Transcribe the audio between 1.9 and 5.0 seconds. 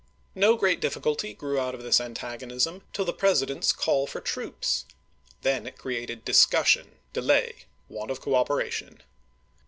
antagonism till the President's call for troops;